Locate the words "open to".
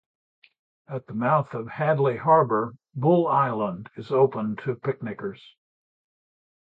4.09-4.73